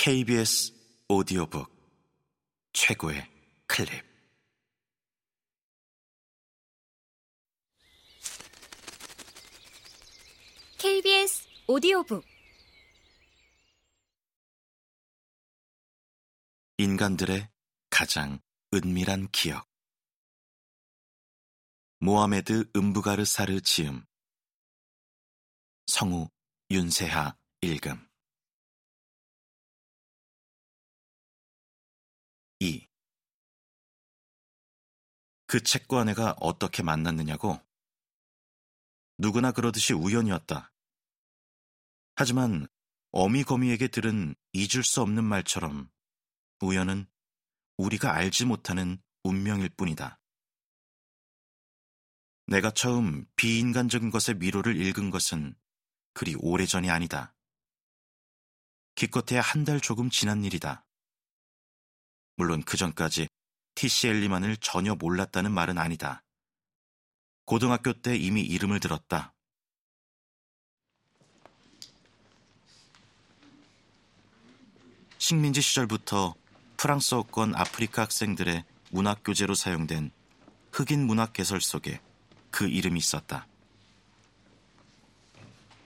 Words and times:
KBS 0.00 0.72
오디오북 1.08 1.68
최고의 2.72 3.28
클립. 3.66 4.04
KBS 10.78 11.48
오디오북. 11.66 12.24
인간들의 16.76 17.48
가장 17.90 18.38
은밀한 18.72 19.26
기억. 19.32 19.68
모하메드 21.98 22.70
음부가르 22.76 23.24
사르 23.24 23.60
지음. 23.60 24.04
성우 25.88 26.30
윤세하 26.70 27.36
읽음 27.62 28.07
2. 32.60 32.88
그 35.46 35.62
책과 35.62 36.04
내가 36.04 36.34
어떻게 36.40 36.82
만났느냐고? 36.82 37.60
누구나 39.16 39.52
그러듯이 39.52 39.92
우연이었다. 39.92 40.72
하지만 42.16 42.66
어미거미에게 43.12 43.88
들은 43.88 44.34
잊을 44.52 44.82
수 44.82 45.00
없는 45.02 45.22
말처럼 45.24 45.88
우연은 46.60 47.06
우리가 47.76 48.12
알지 48.12 48.44
못하는 48.46 49.00
운명일 49.22 49.68
뿐이다. 49.70 50.20
내가 52.46 52.72
처음 52.72 53.24
비인간적인 53.36 54.10
것의 54.10 54.38
미로를 54.38 54.80
읽은 54.80 55.10
것은 55.10 55.54
그리 56.12 56.34
오래전이 56.34 56.90
아니다. 56.90 57.36
기껏해야 58.96 59.40
한 59.40 59.64
달 59.64 59.80
조금 59.80 60.10
지난 60.10 60.44
일이다. 60.44 60.87
물론 62.38 62.62
그 62.62 62.76
전까지 62.76 63.26
티시 63.74 64.06
엘리만을 64.06 64.56
전혀 64.58 64.94
몰랐다는 64.94 65.50
말은 65.50 65.76
아니다. 65.76 66.22
고등학교 67.44 67.92
때 67.92 68.16
이미 68.16 68.42
이름을 68.42 68.78
들었다. 68.78 69.34
식민지 75.18 75.60
시절부터 75.60 76.36
프랑스어권 76.76 77.56
아프리카 77.56 78.02
학생들의 78.02 78.64
문학 78.90 79.24
교재로 79.24 79.56
사용된 79.56 80.12
흑인 80.70 81.06
문학 81.08 81.32
개설 81.32 81.60
속에 81.60 82.00
그 82.52 82.68
이름이 82.68 82.98
있었다. 83.00 83.48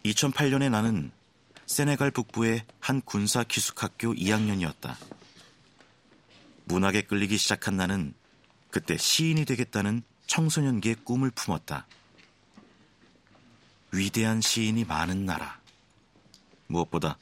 2008년에 0.04 0.70
나는 0.70 1.12
세네갈 1.64 2.10
북부의 2.10 2.66
한 2.78 3.00
군사 3.00 3.42
기숙학교 3.42 4.12
2학년이었다. 4.12 5.11
문학에 6.64 7.02
끌리기 7.02 7.36
시작한 7.36 7.76
나는 7.76 8.14
그때 8.70 8.96
시인이 8.96 9.44
되겠다는 9.44 10.02
청소년기의 10.26 10.96
꿈을 11.04 11.30
품었다. 11.30 11.86
위대한 13.92 14.40
시인이 14.40 14.84
많은 14.84 15.26
나라. 15.26 15.60
무엇보다 16.66 17.18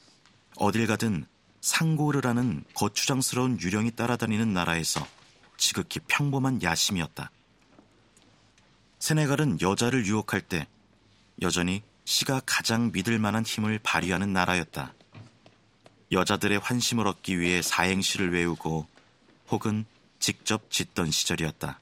어딜 0.55 0.87
가든 0.87 1.25
상고르라는 1.59 2.63
거추장스러운 2.73 3.59
유령이 3.59 3.91
따라다니는 3.91 4.53
나라에서 4.53 5.05
지극히 5.57 5.99
평범한 6.07 6.63
야심이었다. 6.63 7.29
세네갈은 8.99 9.61
여자를 9.61 10.05
유혹할 10.05 10.41
때 10.41 10.67
여전히 11.41 11.83
시가 12.05 12.41
가장 12.45 12.91
믿을 12.91 13.19
만한 13.19 13.43
힘을 13.43 13.79
발휘하는 13.83 14.31
나라였다. 14.31 14.93
여자들의 16.11 16.59
환심을 16.59 17.07
얻기 17.07 17.39
위해 17.39 17.61
사행시를 17.61 18.33
외우고 18.33 18.87
혹은 19.51 19.85
직접 20.19 20.71
짓던 20.71 21.11
시절이었다. 21.11 21.79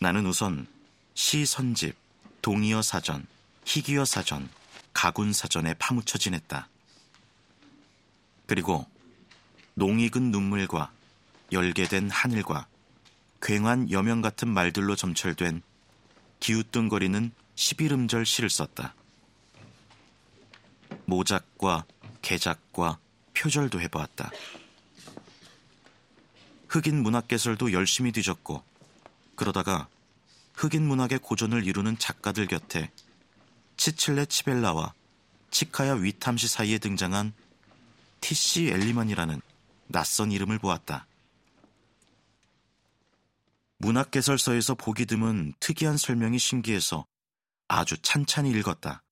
나는 0.00 0.26
우선 0.26 0.66
시 1.14 1.46
선집, 1.46 1.94
동의어 2.42 2.82
사전, 2.82 3.26
희귀어 3.64 4.04
사전, 4.04 4.48
가군 4.92 5.32
사전에 5.32 5.74
파묻혀 5.74 6.18
지냈다. 6.18 6.68
그리고 8.46 8.86
농익은 9.74 10.32
눈물과 10.32 10.90
열게된 11.52 12.10
하늘과 12.10 12.66
굉한 13.40 13.90
여명 13.90 14.22
같은 14.22 14.48
말들로 14.48 14.96
점철된 14.96 15.62
기우뚱거리는 16.40 17.30
11음절 17.54 18.24
시를 18.24 18.50
썼다. 18.50 18.94
모작과 21.06 21.84
개작과 22.22 22.98
표절도 23.34 23.80
해보았다. 23.80 24.30
흑인 26.72 27.02
문학 27.02 27.28
개설도 27.28 27.74
열심히 27.74 28.12
뒤졌고 28.12 28.64
그러다가 29.36 29.90
흑인 30.54 30.88
문학의 30.88 31.18
고전을 31.18 31.66
이루는 31.66 31.98
작가들 31.98 32.46
곁에 32.46 32.90
치칠레 33.76 34.24
치벨라와 34.24 34.94
치카야 35.50 35.92
위탐시 35.92 36.48
사이에 36.48 36.78
등장한 36.78 37.34
티시 38.22 38.68
엘리만이라는 38.68 39.42
낯선 39.88 40.32
이름을 40.32 40.58
보았다. 40.58 41.06
문학 43.76 44.10
개설서에서 44.10 44.74
보기 44.74 45.04
드문 45.04 45.52
특이한 45.60 45.98
설명이 45.98 46.38
신기해서 46.38 47.04
아주 47.68 47.98
찬찬히 47.98 48.50
읽었다. 48.50 49.02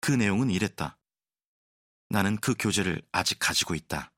그 0.00 0.10
내용은 0.10 0.48
이랬다. 0.48 0.96
나는 2.08 2.38
그 2.38 2.54
교재를 2.58 3.02
아직 3.12 3.38
가지고 3.38 3.74
있다. 3.74 4.13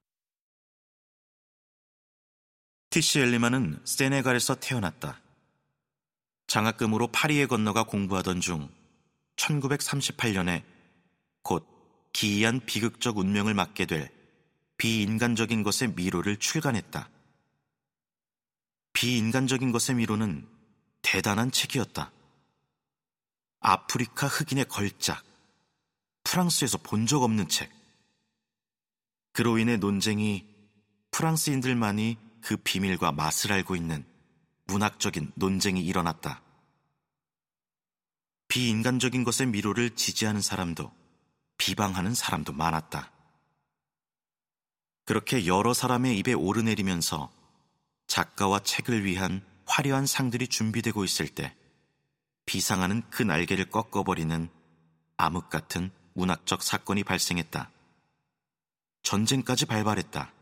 티시 2.91 3.21
엘리만은 3.21 3.81
세네갈에서 3.85 4.57
태어났다. 4.57 5.21
장학금으로 6.47 7.09
파리에 7.09 7.47
건너가 7.47 7.83
공부하던 7.85 8.41
중 8.41 8.71
1938년에 9.37 10.65
곧 11.43 11.67
기이한 12.13 12.61
비극적 12.65 13.19
운명을 13.19 13.55
맞게 13.55 13.87
될 13.87 14.11
비인간적인 14.79 15.63
것의 15.63 15.95
미로를 15.95 16.39
출간했다. 16.39 17.11
비인간적인 18.93 19.73
것의 19.73 19.97
미로는 19.97 20.49
대단한 21.03 21.51
책이었다. 21.51 22.13
아프리카 23.61 24.27
흑인의 24.27 24.67
걸작. 24.67 25.25
프랑스에서 26.25 26.79
본 26.79 27.07
적 27.07 27.23
없는 27.23 27.49
책. 27.49 27.71
그로 29.33 29.59
인해 29.59 29.77
논쟁이 29.77 30.47
프랑스인들만이 31.11 32.17
그 32.47 32.57
비밀과 32.57 33.11
맛을 33.11 33.53
알고 33.53 33.75
있는 33.75 34.07
문학적인 34.67 35.33
논쟁이 35.35 35.85
일어났다. 35.85 36.43
비인간적인 38.47 39.25
것의 39.25 39.49
미로를 39.51 39.97
지지하는 39.97 40.41
사람도 40.41 40.93
비방하는 41.59 42.15
사람도 42.15 42.53
많았다. 42.53 43.11
그렇게 45.07 45.47
여러 45.47 45.75
사람의 45.75 46.17
입에 46.21 46.35
오르내리면서 46.35 47.33
작가와 48.07 48.61
책을 48.61 49.05
위한 49.05 49.45
화려한 49.65 50.07
상들이 50.07 50.47
준비되고 50.47 51.03
있을 51.03 51.27
때 51.27 51.57
비상하는 52.45 53.03
그 53.11 53.25
날개를 53.25 53.71
꺾어버리는 53.71 54.49
암흑 55.17 55.51
같은 55.51 55.91
문학적 56.15 56.63
사건이 56.63 57.03
발생했다. 57.03 57.73
전쟁까지 59.03 59.67
발발했다. 59.67 60.36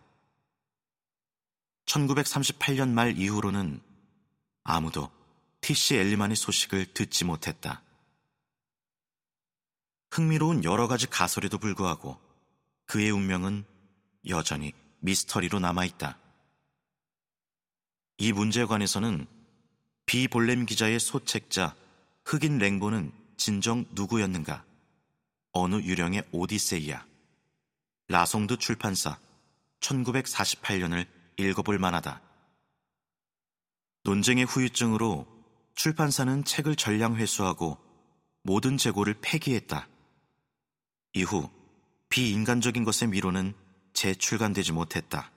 1938년 1.87 2.91
말 2.91 3.17
이후로는 3.19 3.81
아무도 4.63 5.11
티시 5.61 5.97
엘리만의 5.97 6.37
소식을 6.37 6.93
듣지 6.95 7.25
못했다. 7.25 7.83
흥미로운 10.11 10.65
여러 10.65 10.87
가지 10.87 11.07
가설에도 11.07 11.59
불구하고 11.59 12.21
그의 12.87 13.11
운명은 13.11 13.65
여전히 14.29 14.73
미스터리로 15.01 15.61
남아있다. 15.61 16.19
이 18.19 18.33
문제에 18.33 18.65
관해서는 18.65 19.27
비볼렘 20.07 20.67
기자의 20.67 21.01
소책자 21.01 21.75
흑인 22.25 22.59
랭보는 22.59 23.13
진정 23.37 23.85
누구였는가? 23.93 24.65
어느 25.53 25.77
유령의 25.77 26.29
오디세이야? 26.31 27.07
라송드 28.09 28.59
출판사 28.59 29.19
1948년을 29.81 31.07
읽어볼 31.37 31.79
만하다. 31.79 32.21
논쟁의 34.05 34.45
후유증으로 34.45 35.27
출판사는 35.75 36.45
책을 36.45 36.77
전량 36.77 37.17
회수하고 37.17 37.79
모든 38.43 38.77
재고를 38.77 39.17
폐기했다. 39.21 39.89
이후 41.15 41.51
비인간적인 42.11 42.85
것의 42.85 43.11
미로는 43.11 43.55
재출간되지 43.95 44.73
못했다. 44.73 45.31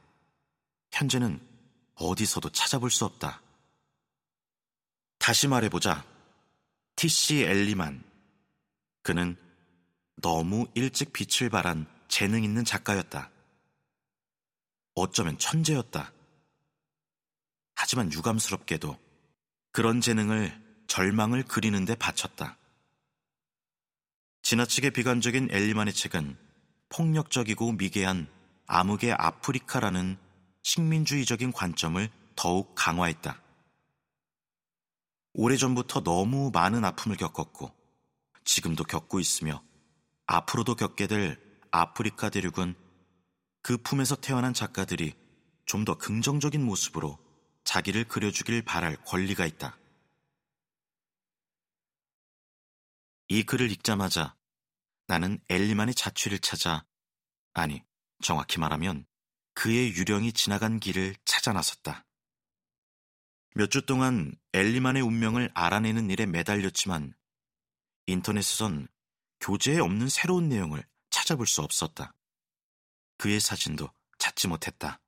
현재는 0.92 1.42
어디서도 1.96 2.50
찾아볼 2.50 2.92
수 2.92 3.06
없다. 3.06 3.42
다시 5.18 5.48
말해보자. 5.48 6.06
티시 6.96 7.44
엘리만. 7.44 8.04
그는 9.04 9.38
너무 10.22 10.68
일찍 10.74 11.14
빛을 11.14 11.50
발한 11.50 11.88
재능 12.08 12.44
있는 12.44 12.66
작가였다. 12.66 13.32
어쩌면 15.00 15.38
천재였다. 15.38 16.12
하지만 17.76 18.12
유감스럽게도 18.12 18.98
그런 19.72 20.02
재능을 20.02 20.60
절망을 20.88 21.44
그리는데 21.44 21.94
바쳤다. 21.94 22.58
지나치게 24.42 24.90
비관적인 24.90 25.50
엘리만의 25.52 25.94
책은 25.94 26.36
폭력적이고 26.90 27.74
미개한 27.74 28.28
암흑의 28.66 29.14
아프리카라는 29.14 30.18
식민주의적인 30.64 31.52
관점을 31.52 32.10
더욱 32.36 32.74
강화했다. 32.74 33.40
오래전부터 35.34 36.02
너무 36.02 36.50
많은 36.52 36.84
아픔을 36.84 37.18
겪었고 37.18 37.72
지금도 38.46 38.84
겪고 38.84 39.20
있으며 39.20 39.62
앞으로도 40.26 40.74
겪게 40.74 41.06
될 41.06 41.40
아프리카 41.70 42.32
대륙은 42.32 42.87
그 43.68 43.76
품에서 43.78 44.16
태어난 44.16 44.54
작가들이 44.54 45.14
좀 45.66 45.84
더 45.84 45.98
긍정적인 45.98 46.64
모습으로 46.64 47.20
자기를 47.66 48.06
그려주길 48.08 48.62
바랄 48.62 48.96
권리가 49.04 49.46
있다. 49.46 49.78
이 53.28 53.44
글을 53.44 53.70
읽자마자 53.70 54.38
나는 55.08 55.42
엘리만의 55.50 55.96
자취를 55.96 56.40
찾아, 56.40 56.86
아니, 57.52 57.84
정확히 58.22 58.58
말하면 58.58 59.06
그의 59.54 59.94
유령이 59.96 60.32
지나간 60.32 60.80
길을 60.80 61.18
찾아 61.26 61.52
나섰다. 61.52 62.06
몇 63.54 63.70
주 63.70 63.86
동안 63.86 64.34
엘리만의 64.54 65.02
운명을 65.02 65.52
알아내는 65.54 66.10
일에 66.10 66.26
매달렸지만 66.26 67.14
인터넷에선 68.06 68.88
교재에 69.42 69.80
없는 69.80 70.08
새로운 70.08 70.48
내용을 70.48 70.86
찾아볼 71.10 71.48
수 71.48 71.62
없었다. 71.62 72.14
그의 73.18 73.40
사진도 73.40 73.92
찾지 74.18 74.48
못했다. 74.48 75.02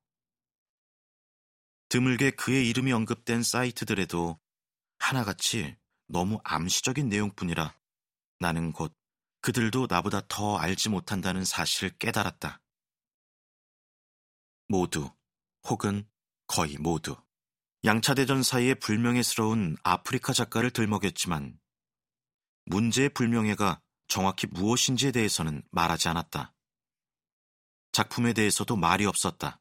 드물게 1.88 2.32
그의 2.32 2.68
이름이 2.68 2.92
언급된 2.92 3.42
사이트들에도 3.42 4.38
하나같이 4.98 5.76
너무 6.06 6.40
암시적인 6.44 7.08
내용뿐이라 7.08 7.74
나는 8.38 8.72
곧 8.72 8.94
그들도 9.40 9.86
나보다 9.88 10.22
더 10.28 10.58
알지 10.58 10.88
못한다는 10.88 11.44
사실을 11.44 11.90
깨달았다. 11.98 12.60
모두, 14.68 15.10
혹은 15.64 16.08
거의 16.46 16.76
모두. 16.78 17.16
양차대전 17.84 18.42
사이에 18.42 18.74
불명예스러운 18.74 19.76
아프리카 19.82 20.32
작가를 20.32 20.70
들먹였지만 20.70 21.58
문제의 22.66 23.08
불명예가 23.08 23.80
정확히 24.06 24.46
무엇인지에 24.46 25.12
대해서는 25.12 25.62
말하지 25.70 26.08
않았다. 26.08 26.54
작품에 27.92 28.32
대해서도 28.32 28.76
말이 28.76 29.06
없었다. 29.06 29.60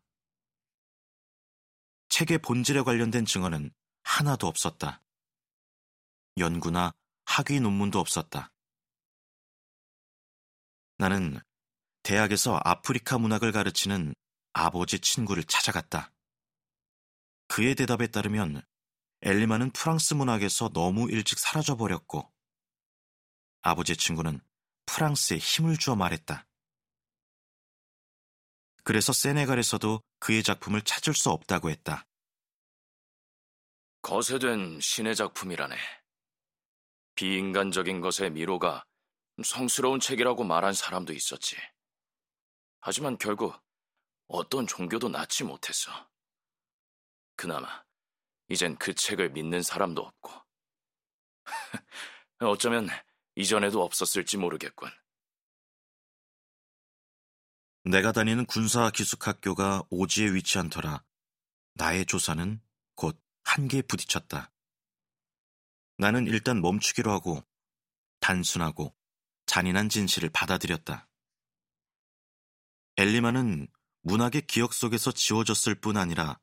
책의 2.10 2.40
본질에 2.40 2.82
관련된 2.82 3.26
증언은 3.26 3.72
하나도 4.04 4.48
없었다. 4.48 5.02
연구나 6.38 6.94
학위 7.26 7.60
논문도 7.60 8.00
없었다. 8.00 8.52
나는 10.98 11.40
대학에서 12.04 12.60
아프리카 12.64 13.18
문학을 13.18 13.52
가르치는 13.52 14.14
아버지 14.54 15.00
친구를 15.00 15.44
찾아갔다. 15.44 16.12
그의 17.48 17.76
대답에 17.76 18.08
따르면 18.08 18.62
엘리마는 19.22 19.72
프랑스 19.72 20.14
문학에서 20.14 20.70
너무 20.70 21.10
일찍 21.10 21.40
사라져버렸고 21.40 22.32
아버지 23.62 23.96
친구는 23.96 24.42
프랑스에 24.86 25.38
힘을 25.38 25.78
주어 25.78 25.96
말했다. 25.96 26.49
그래서 28.84 29.14
세네갈에서도 29.14 30.02
그의 30.20 30.44
작품을 30.44 30.82
찾을 30.82 31.14
수 31.14 31.30
없다고 31.30 31.70
했다. 31.70 32.06
거세된 34.02 34.80
신의 34.80 35.16
작품이라네. 35.16 35.76
비인간적인 37.16 38.02
것의 38.02 38.32
미로가 38.32 38.86
성스러운 39.44 40.00
책이라고 40.00 40.44
말한 40.44 40.74
사람도 40.74 41.14
있었지. 41.14 41.58
하지만 42.82 43.18
결국 43.18 43.60
어떤 44.28 44.68
종교도 44.68 45.10
낳지 45.10 45.44
못했어. 45.44 45.92
그나마 47.36 47.84
이젠 48.48 48.78
그 48.78 48.94
책을 48.94 49.32
믿는 49.32 49.62
사람도 49.62 50.02
없고. 50.02 50.32
어쩌면 52.40 52.88
이전에도 53.36 53.84
없었을지 53.84 54.38
모르겠군. 54.38 54.90
내가 57.86 58.12
다니는 58.12 58.46
군사 58.46 58.90
기숙학교가 58.92 59.84
오지에 59.90 60.34
위치한 60.34 60.70
터라 60.70 61.04
나의 61.76 62.06
조사는 62.06 62.62
곧 62.96 63.22
한계에 63.44 63.82
부딪혔다. 63.82 64.52
나는 65.98 66.28
일단 66.28 66.62
멈추기로 66.62 67.12
하고 67.12 67.44
단순하고 68.20 68.96
잔인한 69.46 69.90
진실을 69.90 70.30
받아들였다. 70.30 71.08
엘리마는 72.98 73.68
문학의 74.02 74.46
기억 74.48 74.74
속에서 74.74 75.12
지워졌을 75.12 75.76
뿐 75.76 75.98
아니라 75.98 76.40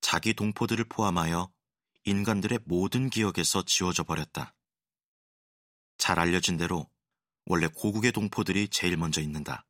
자기 0.00 0.32
동포들을 0.32 0.84
포함하여 0.84 1.52
인간들의 2.04 2.60
모든 2.64 3.10
기억에서 3.10 3.64
지워져 3.64 4.04
버렸다. 4.04 4.54
잘 5.98 6.18
알려진 6.18 6.56
대로 6.56 6.88
원래 7.46 7.66
고국의 7.66 8.12
동포들이 8.12 8.68
제일 8.68 8.96
먼저 8.96 9.20
있는다. 9.20 9.67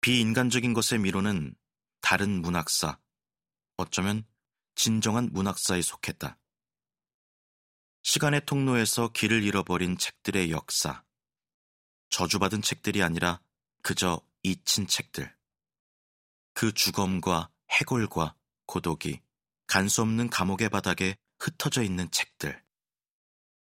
비인간적인 0.00 0.74
것의 0.74 1.00
미로는 1.00 1.54
다른 2.00 2.40
문학사, 2.40 2.98
어쩌면 3.76 4.24
진정한 4.74 5.30
문학사에 5.32 5.82
속했다. 5.82 6.38
시간의 8.02 8.46
통로에서 8.46 9.08
길을 9.08 9.42
잃어버린 9.42 9.98
책들의 9.98 10.50
역사, 10.50 11.02
저주받은 12.10 12.62
책들이 12.62 13.02
아니라 13.02 13.40
그저 13.82 14.20
잊힌 14.42 14.86
책들. 14.86 15.36
그 16.54 16.72
주검과 16.72 17.50
해골과 17.70 18.34
고독이 18.66 19.20
간수 19.66 20.02
없는 20.02 20.30
감옥의 20.30 20.70
바닥에 20.70 21.16
흩어져 21.38 21.82
있는 21.82 22.10
책들. 22.10 22.62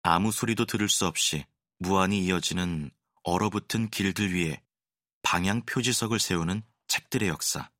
아무 0.01 0.31
소리도 0.31 0.65
들을 0.65 0.89
수 0.89 1.05
없이 1.05 1.45
무한히 1.77 2.25
이어지는 2.25 2.91
얼어붙은 3.23 3.89
길들 3.89 4.33
위에 4.33 4.63
방향 5.31 5.63
표지석을 5.63 6.19
세우는 6.19 6.61
책들의 6.89 7.29
역사. 7.29 7.71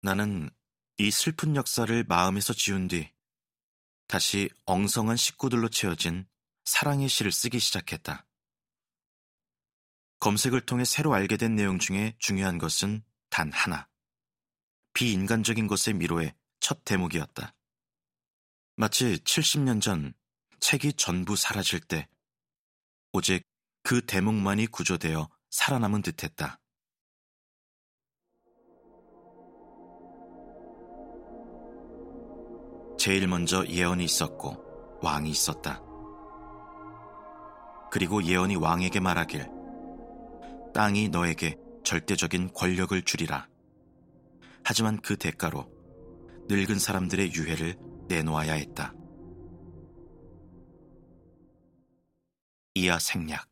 나는 0.00 0.48
이 0.96 1.10
슬픈 1.10 1.56
역사를 1.56 2.04
마음에서 2.04 2.54
지운 2.54 2.88
뒤 2.88 3.12
다시 4.06 4.48
엉성한 4.64 5.18
식구들로 5.18 5.68
채워진 5.68 6.26
사랑의 6.64 7.10
시를 7.10 7.32
쓰기 7.32 7.58
시작했다. 7.58 8.26
검색을 10.20 10.62
통해 10.62 10.86
새로 10.86 11.12
알게 11.12 11.36
된 11.36 11.54
내용 11.54 11.78
중에 11.78 12.16
중요한 12.18 12.56
것은 12.56 13.04
단 13.28 13.52
하나. 13.52 13.90
비인간적인 14.94 15.66
것의 15.66 15.96
미로의 15.96 16.34
첫 16.60 16.82
대목이었다. 16.86 17.54
마치 18.76 19.18
70년 19.18 19.82
전 19.82 20.14
책이 20.60 20.94
전부 20.94 21.36
사라질 21.36 21.78
때 21.78 22.08
오직 23.12 23.49
그 23.90 24.06
대목만이 24.06 24.68
구조되어 24.68 25.28
살아남은 25.50 26.02
듯했다. 26.02 26.60
제일 32.96 33.26
먼저 33.26 33.66
예언이 33.66 34.04
있었고 34.04 35.00
왕이 35.02 35.30
있었다. 35.30 35.82
그리고 37.90 38.22
예언이 38.22 38.54
왕에게 38.54 39.00
말하길 39.00 39.50
땅이 40.72 41.08
너에게 41.08 41.58
절대적인 41.82 42.52
권력을 42.52 43.02
주리라. 43.02 43.48
하지만 44.62 45.00
그 45.00 45.16
대가로 45.16 45.68
늙은 46.48 46.78
사람들의 46.78 47.34
유해를 47.34 47.76
내놓아야 48.06 48.52
했다. 48.52 48.94
이하 52.76 53.00
생략 53.00 53.49